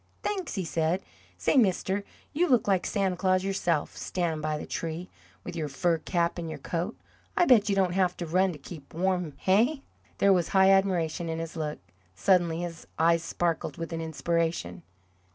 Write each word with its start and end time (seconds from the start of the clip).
"Thanks," 0.23 0.55
he 0.55 0.65
said. 0.65 1.03
"Say, 1.37 1.57
mister, 1.57 2.03
you 2.33 2.47
look 2.49 2.67
like 2.67 2.87
Santa 2.87 3.15
Claus 3.15 3.43
yourself, 3.43 3.95
standin' 3.95 4.41
by 4.41 4.57
the 4.57 4.65
tree, 4.65 5.11
with 5.43 5.55
your 5.55 5.67
fur 5.67 5.99
cap 5.99 6.39
and 6.39 6.49
your 6.49 6.57
coat. 6.57 6.97
I 7.37 7.45
bet 7.45 7.69
you 7.69 7.75
don't 7.75 7.93
have 7.93 8.17
to 8.17 8.25
run 8.25 8.51
to 8.51 8.57
keep 8.57 8.95
warm, 8.95 9.33
hey?" 9.37 9.83
There 10.17 10.33
was 10.33 10.47
high 10.47 10.71
admiration 10.71 11.29
in 11.29 11.37
his 11.37 11.55
look. 11.55 11.77
Suddenly 12.15 12.61
his 12.61 12.87
eyes 12.97 13.21
sparkled 13.21 13.77
with 13.77 13.93
an 13.93 14.01
inspiration. 14.01 14.81